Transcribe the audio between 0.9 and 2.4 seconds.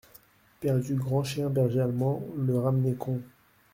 grand chien berger allemand,